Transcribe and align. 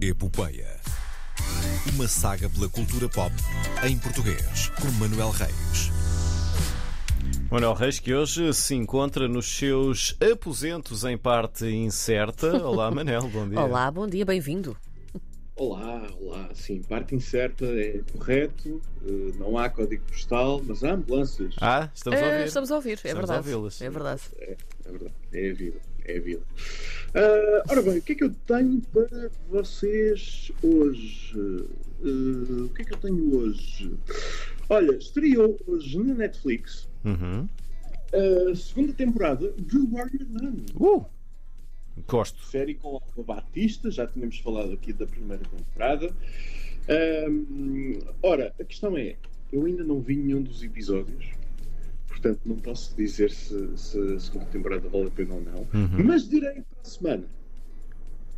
Epopeia. 0.00 0.78
Uma 1.94 2.08
saga 2.08 2.48
pela 2.48 2.68
cultura 2.68 3.08
pop 3.08 3.34
em 3.86 3.98
português, 3.98 4.68
com 4.80 4.90
Manuel 4.92 5.30
Reis. 5.30 5.90
Manuel 7.50 7.74
Reis, 7.74 7.98
que 7.98 8.14
hoje 8.14 8.52
se 8.54 8.74
encontra 8.74 9.28
nos 9.28 9.46
seus 9.46 10.16
aposentos 10.32 11.04
em 11.04 11.18
parte 11.18 11.66
incerta. 11.66 12.64
Olá, 12.66 12.90
Manel, 12.92 13.28
bom 13.28 13.48
dia. 13.48 13.60
Olá, 13.60 13.90
bom 13.90 14.06
dia, 14.06 14.24
bem-vindo. 14.24 14.76
Olá, 15.56 16.06
olá. 16.18 16.48
Sim, 16.54 16.80
parte 16.82 17.14
incerta 17.14 17.66
é 17.66 18.00
correto, 18.16 18.80
eh, 19.04 19.32
não 19.38 19.58
há 19.58 19.68
código 19.68 20.02
postal, 20.04 20.62
mas 20.66 20.82
há 20.82 20.92
ambulâncias. 20.92 21.54
Ah, 21.60 21.90
estamos 21.94 22.18
a 22.18 22.22
Eh, 22.22 22.32
ouvir. 22.32 22.46
estamos 22.46 22.70
a 22.70 22.74
ouvir, 22.76 22.90
é 22.90 22.94
Estamos 22.94 23.16
verdade. 23.28 23.48
É 23.84 23.90
verdade. 23.90 24.22
É, 24.38 24.56
é 24.86 24.90
verdade, 24.90 25.14
é 25.34 25.50
a 25.50 25.54
vida, 25.54 25.78
é 26.04 26.16
a 26.16 26.20
vida. 26.20 26.42
Ah, 27.14 27.64
ora 27.70 27.82
bem, 27.82 27.98
o 27.98 28.02
que 28.02 28.12
é 28.12 28.14
que 28.14 28.24
eu 28.24 28.30
tenho 28.46 28.80
para 28.92 29.30
vocês 29.48 30.50
hoje? 30.62 31.34
Eh, 32.04 32.62
o 32.64 32.68
que 32.70 32.82
é 32.82 32.84
que 32.84 32.92
eu 32.94 32.98
tenho 32.98 33.34
hoje? 33.36 33.94
Olha, 34.68 34.92
estreou 34.96 35.58
hoje 35.66 35.98
na 35.98 36.14
Netflix 36.14 36.88
Uhum. 37.04 37.48
a 38.12 38.54
segunda 38.54 38.92
temporada 38.92 39.52
de 39.58 39.78
Warrior 39.78 40.26
Nun. 40.28 40.64
Uh! 40.78 41.04
Gosto. 42.06 42.42
série 42.46 42.74
com 42.74 42.88
Alba 43.16 43.34
Batista, 43.34 43.90
já 43.90 44.06
tínhamos 44.06 44.38
falado 44.38 44.72
aqui 44.72 44.92
da 44.92 45.06
primeira 45.06 45.42
temporada. 45.44 46.14
Ahm, 46.88 47.98
ora, 48.22 48.54
a 48.58 48.64
questão 48.64 48.96
é, 48.96 49.16
eu 49.52 49.64
ainda 49.66 49.84
não 49.84 50.00
vi 50.00 50.16
nenhum 50.16 50.42
dos 50.42 50.62
episódios, 50.62 51.26
portanto 52.20 52.40
não 52.44 52.56
posso 52.56 52.94
dizer 52.96 53.30
se, 53.30 53.76
se 53.76 53.98
a 54.14 54.20
segunda 54.20 54.46
temporada 54.46 54.88
vale 54.88 55.06
a 55.06 55.10
pena 55.10 55.34
ou 55.34 55.40
não, 55.40 55.60
Uhum. 55.72 56.04
mas 56.04 56.28
direi 56.28 56.62
para 56.62 56.80
a 56.84 56.88
semana. 56.88 57.24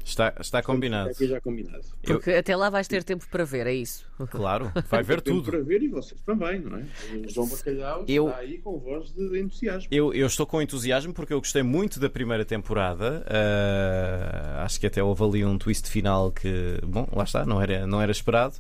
Está, 0.05 0.33
está 0.41 0.63
combinado. 0.63 1.10
Está 1.10 1.24
aqui 1.24 1.32
já 1.32 1.40
combinado. 1.40 1.85
Eu- 2.02 2.15
Porque 2.16 2.30
até 2.32 2.54
lá 2.57 2.68
vais 2.71 2.88
ter 2.88 3.04
tempo 3.04 3.24
para 3.30 3.45
ver, 3.45 3.66
é 3.66 3.73
isso. 3.74 4.04
Claro, 4.30 4.71
vai 4.90 5.02
ver 5.02 5.21
Tempo 5.21 5.38
tudo. 5.38 5.51
para 5.52 5.60
ver 5.63 5.82
e 5.82 5.88
vocês 5.88 6.21
também, 6.23 6.60
não 6.60 6.77
é? 6.79 6.85
O 7.24 7.29
João 7.29 7.49
Bacalhau 7.49 8.04
Eu- 8.09 8.29
está 8.29 8.38
aí 8.40 8.59
com 8.59 8.79
voz 8.79 9.12
de 9.12 9.38
entusiasmo. 9.40 9.88
Eu, 9.90 10.12
eu 10.12 10.27
estou 10.27 10.46
com 10.46 10.60
entusiasmo 10.60 11.12
porque 11.15 11.32
eu 11.32 11.38
gostei 11.38 11.62
muito 11.62 11.99
da 12.01 12.10
primeira 12.10 12.45
temporada. 12.45 13.24
Ah, 13.27 14.65
acho 14.65 14.79
que 14.80 14.87
até 14.87 15.02
houve 15.02 15.23
ali 15.24 15.45
um 15.45 15.59
twist 15.59 15.88
final 15.88 16.30
que, 16.30 16.79
bom, 16.84 17.09
lá 17.12 17.24
está, 17.24 17.45
não 17.46 17.60
era, 17.60 17.87
não 17.87 18.01
era 18.01 18.12
esperado. 18.12 18.55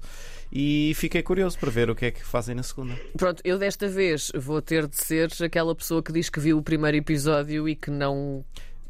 E 0.54 0.92
fiquei 0.96 1.22
curioso 1.22 1.58
para 1.58 1.70
ver 1.70 1.88
o 1.88 1.94
que 1.94 2.04
é 2.06 2.10
que 2.10 2.22
fazem 2.24 2.54
na 2.54 2.62
segunda. 2.62 2.94
Pronto, 3.16 3.40
eu 3.44 3.58
desta 3.58 3.88
vez 3.88 4.30
vou 4.34 4.60
ter 4.60 4.86
de 4.86 4.96
ser 4.96 5.30
aquela 5.42 5.74
pessoa 5.74 6.02
que 6.02 6.12
diz 6.12 6.28
que 6.28 6.38
viu 6.38 6.58
o 6.58 6.62
primeiro 6.62 6.96
episódio 6.96 7.66
e 7.68 7.74
que 7.74 7.90
não. 7.90 8.44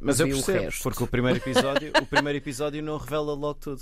Mas 0.04 0.18
eu 0.20 0.26
percebo, 0.26 0.64
resto. 0.64 0.82
porque 0.82 1.04
o 1.04 1.06
primeiro 1.06 1.38
episódio, 1.38 1.92
o 2.02 2.06
primeiro 2.06 2.36
episódio 2.38 2.82
não 2.82 2.96
revela 2.98 3.34
logo 3.34 3.54
tudo. 3.60 3.80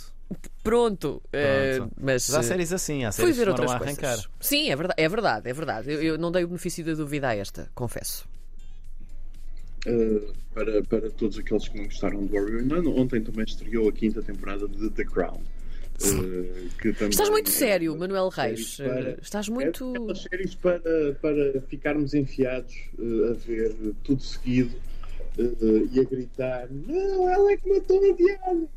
Pronto, 0.62 1.22
eh, 1.32 1.76
Pronto. 1.76 1.94
mas. 2.00 2.28
Mas 2.28 2.34
há 2.34 2.40
eh, 2.40 2.42
séries 2.42 2.72
assim, 2.72 3.04
há 3.04 3.10
Fui 3.12 3.22
séries 3.32 3.38
que 3.38 3.44
ver 3.44 3.52
demoram 3.54 3.62
outras 3.72 3.80
a 3.80 3.84
arrancar. 3.90 4.14
coisas. 4.16 4.30
Sim, 4.40 4.70
é 4.70 4.76
verdade, 4.76 5.00
é 5.02 5.08
verdade, 5.08 5.48
é 5.48 5.52
verdade. 5.52 5.90
Eu, 5.92 6.02
eu 6.02 6.18
não 6.18 6.30
dei 6.30 6.44
o 6.44 6.46
benefício 6.48 6.84
da 6.84 6.92
dúvida 6.94 7.28
a 7.28 7.34
esta, 7.36 7.70
confesso. 7.74 8.28
Uh, 9.86 10.32
para, 10.52 10.82
para 10.84 11.10
todos 11.10 11.38
aqueles 11.38 11.68
que 11.68 11.78
não 11.78 11.84
gostaram 11.86 12.26
do 12.26 12.32
Warrior 12.34 12.62
Nun, 12.64 13.00
ontem 13.00 13.22
também 13.22 13.44
estreou 13.44 13.88
a 13.88 13.92
quinta 13.92 14.20
temporada 14.22 14.68
de 14.68 14.90
The 14.90 15.04
Crown. 15.04 15.40
Uh, 16.02 16.68
que 16.80 16.88
Estás 16.88 17.28
muito 17.30 17.48
é 17.50 17.52
sério, 17.52 17.96
Manuel 17.96 18.28
Reis. 18.28 18.76
para- 18.76 19.18
Estás 19.22 19.48
É 19.48 19.50
muito. 19.50 19.90
aquelas 19.90 20.22
séries 20.22 20.54
para, 20.54 21.14
para 21.20 21.60
ficarmos 21.68 22.12
enfiados 22.14 22.74
uh, 22.98 23.30
a 23.30 23.34
ver 23.34 23.74
tudo 24.04 24.22
seguido 24.22 24.74
uh, 25.38 25.88
e 25.92 26.00
a 26.00 26.04
gritar: 26.04 26.68
Não, 26.70 27.28
ela 27.28 27.52
é 27.52 27.56
que 27.56 27.68
matou 27.68 27.98
a 27.98 28.16
Diana! 28.16 28.68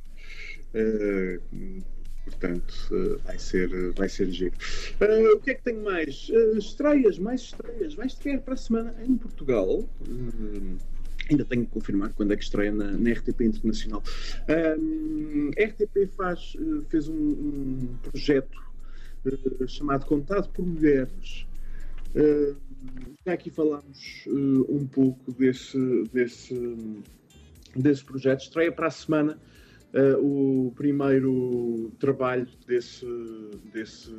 Uh, 0.74 1.84
portanto, 2.26 2.74
uh, 2.92 3.20
vai, 3.26 3.38
ser, 3.38 3.92
vai 3.94 4.10
ser 4.10 4.32
giro. 4.32 4.56
O 5.36 5.40
que 5.40 5.52
é 5.52 5.54
que 5.56 5.64
tenho 5.64 5.84
mais? 5.84 6.30
Estreias, 6.58 7.20
mais 7.20 7.42
estreias. 7.42 7.94
Vai 7.94 8.08
estrear 8.08 8.42
para 8.42 8.54
a 8.54 8.58
semana 8.58 8.96
em 9.06 9.16
Portugal. 9.18 9.80
Uh, 9.80 10.78
Ainda 11.32 11.46
tenho 11.46 11.66
que 11.66 11.72
confirmar 11.72 12.12
quando 12.12 12.34
é 12.34 12.36
que 12.36 12.44
estreia 12.44 12.70
na, 12.70 12.92
na 12.92 13.12
RTP 13.12 13.46
Internacional. 13.46 14.04
A 14.46 15.64
RTP 15.64 16.14
faz, 16.18 16.58
fez 16.90 17.08
um, 17.08 17.16
um 17.16 17.98
projeto 18.04 18.62
chamado 19.68 20.06
Contado 20.06 20.50
por 20.50 20.66
Mulheres. 20.66 21.46
Uh, 22.16 22.56
já 23.26 23.34
aqui 23.34 23.50
falámos 23.50 24.26
uh, 24.28 24.66
um 24.70 24.86
pouco 24.86 25.32
desse, 25.32 25.78
desse, 26.14 26.78
desse 27.76 28.04
projeto. 28.04 28.42
Estreia 28.42 28.72
para 28.72 28.88
a 28.88 28.92
semana 28.92 29.40
uh, 29.94 30.68
o 30.68 30.72
primeiro 30.74 31.92
trabalho 32.00 32.48
desse, 32.68 33.06
desse 33.74 34.14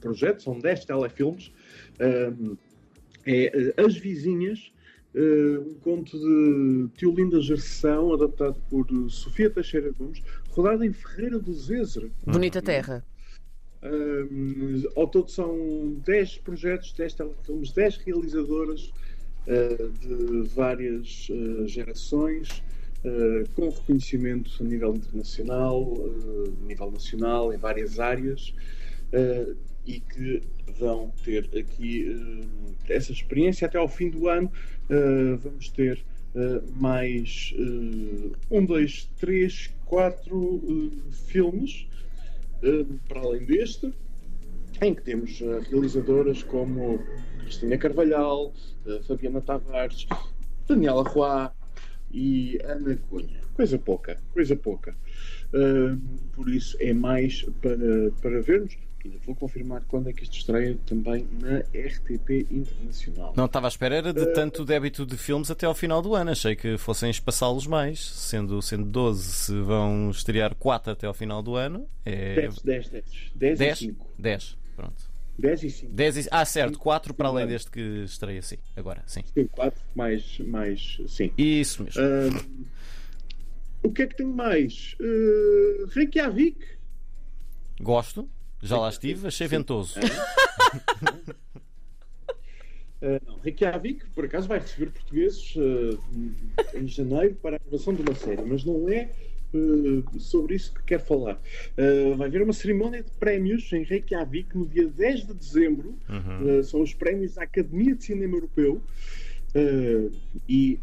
projeto. 0.00 0.42
São 0.42 0.58
10 0.58 0.84
telefilmes. 0.84 1.52
É 1.98 3.74
uh, 3.78 3.86
As 3.86 3.96
Vizinhas. 3.96 4.72
Um 5.18 5.74
conto 5.76 6.18
de 6.18 6.90
Teolinda 6.98 7.40
Gerção, 7.40 8.12
adaptado 8.12 8.60
por 8.68 8.86
Sofia 9.08 9.48
Teixeira 9.48 9.90
Gomes, 9.92 10.22
rodado 10.50 10.84
em 10.84 10.92
Ferreira 10.92 11.38
do 11.38 11.54
Zezer. 11.54 12.10
Bonita 12.26 12.60
terra. 12.60 13.02
Um, 13.86 14.82
ao 14.96 15.06
todo 15.06 15.30
são 15.30 15.96
10 16.04 16.38
projetos, 16.38 16.92
10 16.92 17.14
telefilmes, 17.14 17.72
10 17.72 17.96
realizadoras 17.98 18.92
uh, 19.46 19.90
de 20.00 20.48
várias 20.48 21.28
uh, 21.30 21.68
gerações, 21.68 22.62
uh, 23.04 23.48
com 23.54 23.68
reconhecimento 23.68 24.50
a 24.60 24.64
nível 24.64 24.94
internacional, 24.94 25.82
uh, 25.82 26.54
a 26.62 26.66
nível 26.66 26.90
nacional, 26.90 27.52
em 27.52 27.58
várias 27.58 28.00
áreas, 28.00 28.52
uh, 29.12 29.56
e 29.86 30.00
que 30.00 30.42
vão 30.78 31.12
ter 31.24 31.48
aqui 31.56 32.10
uh, 32.10 32.72
essa 32.88 33.12
experiência 33.12 33.66
até 33.66 33.78
ao 33.78 33.88
fim 33.88 34.10
do 34.10 34.28
ano. 34.28 34.50
Uh, 34.90 35.36
vamos 35.36 35.68
ter 35.68 36.04
uh, 36.34 36.80
mais 36.80 37.54
uh, 37.56 38.32
um, 38.50 38.64
dois, 38.64 39.08
três, 39.18 39.70
quatro 39.84 40.36
uh, 40.36 40.90
filmes 41.12 41.86
uh, 41.92 42.05
para 43.08 43.20
além 43.20 43.44
deste, 43.44 43.92
em 44.80 44.94
que 44.94 45.02
temos 45.02 45.40
uh, 45.40 45.60
realizadoras 45.70 46.42
como 46.42 46.98
Cristina 47.40 47.78
Carvalhal, 47.78 48.52
uh, 48.86 49.02
Fabiana 49.04 49.40
Tavares, 49.40 50.06
Daniela 50.66 51.02
Roy 51.02 51.48
e 52.10 52.58
Ana 52.64 52.96
Cunha. 53.08 53.40
Coisa 53.54 53.78
pouca, 53.78 54.20
coisa 54.32 54.54
pouca. 54.54 54.94
Por 56.34 56.50
isso 56.50 56.76
é 56.78 56.92
mais 56.92 57.42
para, 57.62 58.10
para 58.20 58.42
vermos. 58.42 58.76
Ainda 59.06 59.18
vou 59.24 59.36
confirmar 59.36 59.84
quando 59.86 60.08
é 60.08 60.12
que 60.12 60.24
isto 60.24 60.36
estreia 60.36 60.76
também 60.84 61.28
na 61.40 61.58
RTP 61.58 62.46
Internacional. 62.50 63.32
Não 63.36 63.46
estava 63.46 63.66
à 63.66 63.68
espera 63.68 63.94
era 63.94 64.12
de 64.12 64.26
tanto 64.34 64.64
débito 64.64 65.06
de 65.06 65.16
filmes 65.16 65.48
até 65.48 65.64
ao 65.64 65.74
final 65.74 66.02
do 66.02 66.14
ano. 66.14 66.32
Achei 66.32 66.56
que 66.56 66.76
fossem 66.76 67.08
espaçá-los 67.08 67.66
mais, 67.66 68.04
sendo, 68.04 68.60
sendo 68.60 68.84
12, 68.84 69.22
se 69.22 69.60
vão 69.60 70.10
estrear 70.10 70.54
4 70.56 70.92
até 70.92 71.06
ao 71.06 71.14
final 71.14 71.40
do 71.40 71.54
ano. 71.54 71.88
É 72.04 72.34
10, 72.34 72.62
10, 72.62 72.88
10. 72.88 73.04
10 73.34 73.60
e 73.60 73.64
10? 73.64 73.78
5. 73.78 74.06
10, 74.18 74.58
pronto. 74.74 75.16
10 75.38 75.62
e 75.62 75.70
5. 75.70 75.92
10 75.92 76.16
e... 76.16 76.28
Ah, 76.30 76.44
certo, 76.44 76.78
4 76.78 77.14
para 77.14 77.28
além 77.28 77.44
Sim. 77.44 77.52
deste 77.52 77.70
que 77.70 77.80
estreia, 78.04 78.42
sim. 78.42 78.56
Agora, 78.74 79.04
sim. 79.06 79.22
Sim, 79.32 79.46
4 79.46 79.80
mais, 79.94 80.38
mais 80.40 80.98
5. 81.06 81.34
Isso 81.40 81.84
mesmo. 81.84 82.02
Ahm, 82.02 82.64
o 83.82 83.92
que 83.92 84.02
é 84.02 84.06
que 84.06 84.16
tenho 84.16 84.32
mais? 84.32 84.96
Uh, 84.98 85.86
Reykjavik. 85.90 86.58
Gosto, 87.80 88.28
já 88.62 88.78
lá 88.78 88.88
estive, 88.88 89.26
achei 89.26 89.46
ventoso. 89.46 89.98
Uh, 93.00 93.20
não, 93.26 93.38
Reykjavik, 93.40 94.06
por 94.10 94.24
acaso, 94.24 94.48
vai 94.48 94.58
receber 94.58 94.90
portugueses 94.90 95.54
uh, 95.56 95.98
em 96.74 96.88
janeiro 96.88 97.34
para 97.36 97.56
a 97.56 97.58
gravação 97.58 97.94
de 97.94 98.02
uma 98.02 98.14
série, 98.14 98.42
mas 98.42 98.64
não 98.64 98.88
é 98.88 99.10
uh, 99.54 100.18
sobre 100.18 100.54
isso 100.54 100.72
que 100.72 100.82
quero 100.84 101.02
falar. 101.02 101.38
Vai 102.16 102.28
haver 102.28 102.42
uma 102.42 102.52
cerimónia 102.52 103.02
de 103.02 103.10
prémios 103.12 103.70
em 103.72 103.82
Reykjavik 103.82 104.56
no 104.56 104.66
dia 104.66 104.88
10 104.88 105.26
de 105.26 105.34
dezembro. 105.34 105.94
Uhum. 106.08 106.58
Uh, 106.58 106.64
são 106.64 106.80
os 106.80 106.94
prémios 106.94 107.34
da 107.34 107.42
Academia 107.42 107.94
de 107.94 108.04
Cinema 108.04 108.36
Europeu. 108.36 108.82
E 110.46 110.78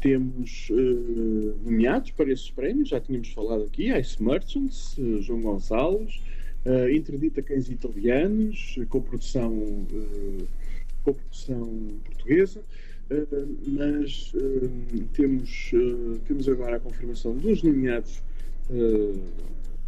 temos 0.00 0.68
nomeados 1.62 2.10
para 2.12 2.32
esses 2.32 2.50
prémios, 2.50 2.88
já 2.88 2.98
tínhamos 2.98 3.28
falado 3.34 3.64
aqui, 3.64 3.92
Ice 3.92 4.22
Merchants, 4.22 4.96
João 5.20 5.42
Gonçalves, 5.42 6.22
uh, 6.66 6.90
Interdita 6.90 7.42
Cães 7.42 7.68
Italianos, 7.68 8.76
uh, 8.78 8.86
com 8.86 9.00
produção, 9.00 9.52
uh, 9.52 10.48
com 11.04 11.12
produção 11.14 11.68
portuguesa, 12.04 12.60
uh, 13.10 13.56
mas 13.66 14.32
temos, 15.12 15.70
temos 16.26 16.48
agora 16.48 16.76
a 16.76 16.80
confirmação 16.80 17.36
dos 17.36 17.62
nomeados 17.62 18.22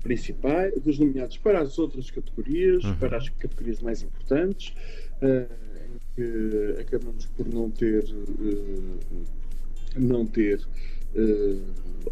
principais, 0.03 0.75
dos 0.83 0.99
nomeados 0.99 1.37
para 1.39 1.61
as 1.61 1.79
outras 1.79 2.11
categorias, 2.11 2.83
Uhum. 2.85 2.97
para 2.97 3.17
as 3.17 3.29
categorias 3.29 3.81
mais 3.81 4.03
importantes. 4.03 4.75
Uh, 5.23 5.73
que 6.15 6.77
acabamos 6.79 7.25
por 7.37 7.49
não 7.49 7.71
ter 7.71 8.05
não 9.97 10.27
ter 10.27 10.61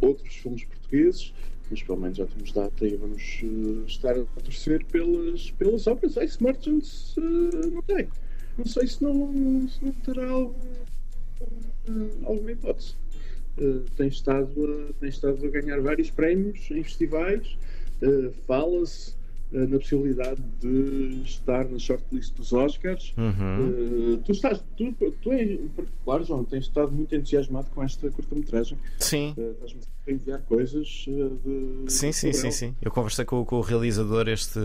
outros 0.01 0.35
filmes 0.37 0.65
portugueses, 0.65 1.35
mas 1.71 1.83
pelo 1.83 1.99
menos 1.99 2.19
já 2.19 2.27
temos 2.27 2.53
data 2.53 2.87
e 2.87 2.97
vamos 2.97 3.41
uh, 3.43 3.85
estar 3.87 4.19
a 4.19 4.25
torcer 4.43 4.85
pelas, 4.87 5.51
pelas 5.53 5.87
obras. 5.87 6.17
Ace 6.17 6.43
Merchants, 6.43 7.17
uh, 7.17 7.71
não 7.71 7.83
sei. 7.87 8.09
Não 8.59 8.67
sei 8.67 8.87
se 8.87 9.03
não, 9.03 9.69
se 9.69 9.85
não 9.85 9.93
terá 9.93 10.29
algum, 10.29 10.55
alguma 12.25 12.53
hipótese. 12.53 12.95
tem, 13.97 14.09
estado 14.09 14.95
tem 14.99 15.09
estado 15.09 15.47
a 15.47 15.49
ganhar 15.49 15.81
vários 15.81 16.11
prémios 16.11 16.71
em 16.71 16.83
festivais. 16.83 17.57
Fala-se 18.47 19.13
eh, 19.13 19.20
na 19.53 19.79
possibilidade 19.79 20.41
de 20.61 21.23
estar 21.25 21.69
na 21.69 21.79
shortlist 21.79 22.35
dos 22.37 22.53
Oscars. 22.53 23.13
Uhum. 23.17 24.15
Uh, 24.15 24.17
tu 24.19 24.33
estás, 24.33 24.63
tu, 24.77 24.95
tu 25.21 25.33
em 25.33 25.69
particular, 25.69 26.23
João, 26.23 26.45
tens 26.45 26.65
estado 26.65 26.93
muito 26.93 27.15
entusiasmado 27.15 27.69
com 27.75 27.83
esta 27.83 28.09
curta-metragem. 28.11 28.79
Sim. 28.99 29.35
Uh, 29.37 29.51
Estás-me 29.51 29.81
a 30.07 30.13
enviar 30.13 30.41
coisas 30.43 31.05
uh, 31.09 31.85
de. 31.85 31.93
Sim, 31.93 32.13
sim, 32.13 32.33
sim, 32.33 32.51
sim. 32.51 32.77
Eu 32.81 32.93
conversei 32.93 33.25
com, 33.25 33.45
com, 33.45 33.57
o 33.57 33.61
realizador 33.61 34.29
este, 34.29 34.61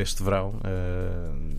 este 0.00 0.22
verão, 0.22 0.60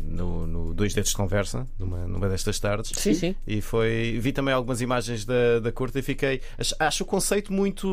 no, 0.03 0.47
no 0.47 0.73
Dois 0.73 0.93
Dedos 0.93 1.09
de 1.11 1.17
Conversa, 1.17 1.67
numa, 1.77 2.07
numa 2.07 2.29
destas 2.29 2.59
tardes. 2.59 2.91
Sim, 2.95 3.13
sim. 3.13 3.35
E 3.45 3.61
foi. 3.61 4.17
Vi 4.19 4.31
também 4.31 4.53
algumas 4.53 4.79
imagens 4.79 5.25
da, 5.25 5.59
da 5.59 5.71
curta 5.71 5.99
e 5.99 6.01
fiquei. 6.01 6.41
Acho, 6.57 6.75
acho 6.79 7.03
o 7.03 7.05
conceito 7.05 7.51
muito, 7.51 7.87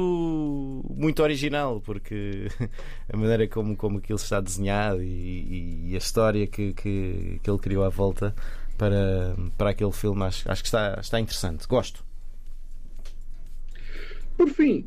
muito 0.88 1.23
original, 1.23 1.81
porque 1.81 2.47
a 3.12 3.17
maneira 3.17 3.49
como, 3.49 3.76
como 3.76 3.99
aquilo 3.99 4.19
está 4.19 4.41
desenhado 4.41 4.51
e, 4.58 5.90
e 5.90 5.94
a 5.94 5.99
história 5.99 6.46
que, 6.46 6.72
que, 6.75 7.40
que, 7.43 7.50
ele 7.50 7.58
criou 7.58 7.84
à 7.84 7.88
volta 7.88 8.34
para, 8.76 9.37
para 9.56 9.70
aquele 9.70 9.93
filme 9.93 10.22
acho, 10.25 10.50
acho 10.50 10.62
que 10.62 10.69
está, 10.69 10.99
está 11.00 11.20
interessante. 11.20 11.66
Gosto. 11.66 12.04
Por 14.37 14.49
fim, 14.49 14.87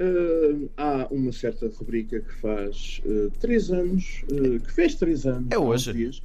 uh, 0.00 0.70
há 0.76 1.06
uma 1.10 1.32
certa 1.32 1.68
rubrica 1.68 2.20
que 2.20 2.32
faz 2.34 3.00
uh, 3.04 3.30
três 3.38 3.70
anos, 3.70 4.24
uh, 4.32 4.60
que 4.60 4.72
fez 4.72 4.94
três 4.94 5.26
anos. 5.26 5.48
É 5.50 5.58
hoje. 5.58 5.92
Dias. 5.92 6.22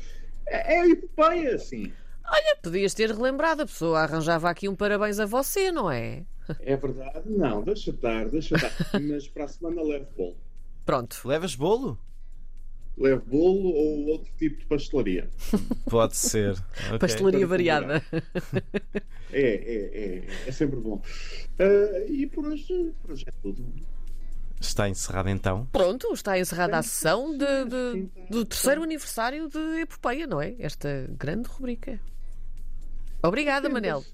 É, 0.48 0.76
é 0.76 0.82
a 0.82 0.88
epopeia, 0.88 1.58
sim. 1.58 1.92
Olha, 2.28 2.58
podias 2.62 2.94
ter 2.94 3.12
relembrado, 3.12 3.62
a 3.62 3.66
pessoa 3.66 4.00
arranjava 4.00 4.50
aqui 4.50 4.68
um 4.68 4.76
parabéns 4.76 5.20
a 5.20 5.26
você, 5.26 5.72
não 5.72 5.92
é? 5.92 6.24
É 6.60 6.76
verdade? 6.76 7.22
Não, 7.26 7.62
deixa 7.62 7.92
estar, 7.92 8.28
deixa 8.30 8.56
estar. 8.56 8.72
Mas 9.00 9.28
para 9.28 9.46
a 9.46 9.48
semana 9.48 9.84
levo 9.84 10.08
bolo. 10.16 10.38
Pronto. 10.86 11.20
Levas 11.26 11.56
bolo? 11.56 11.98
Levo 12.98 13.26
bolo 13.26 13.70
ou 13.70 14.06
outro 14.08 14.32
tipo 14.38 14.58
de 14.58 14.66
pastelaria. 14.66 15.30
Pode 15.90 16.16
ser. 16.16 16.52
Okay. 16.88 17.00
Pastelaria 17.00 17.46
variada. 17.46 18.04
É, 19.32 19.42
é, 19.42 19.92
é, 19.94 20.24
é 20.48 20.52
sempre 20.52 20.80
bom. 20.80 21.02
Uh, 21.60 22.12
e 22.12 22.26
por 22.28 22.46
hoje, 22.46 22.94
por 23.02 23.12
hoje 23.12 23.26
é 23.28 23.32
tudo. 23.42 23.66
Está 24.60 24.88
encerrada 24.88 25.30
então? 25.30 25.68
Pronto, 25.72 26.12
está 26.14 26.40
encerrada 26.40 26.78
a 26.78 26.84
sessão 26.84 27.38
de, 27.38 27.66
de, 27.66 28.10
do 28.30 28.46
terceiro 28.46 28.82
aniversário 28.82 29.50
de 29.50 29.82
Epopeia, 29.82 30.26
não 30.26 30.42
é? 30.42 30.56
Esta 30.58 31.08
grande 31.10 31.50
rubrica. 31.50 32.00
Obrigada, 33.22 33.70
Manel. 33.70 34.04